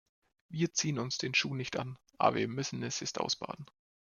Wir 0.49 0.73
ziehen 0.73 0.97
uns 0.97 1.19
den 1.19 1.35
Schuh 1.35 1.53
nicht 1.53 1.77
an, 1.77 1.95
aber 2.17 2.37
wir 2.37 2.47
müssen 2.47 2.81
es 2.81 3.01
jetzt 3.01 3.19
ausbaden. 3.19 3.67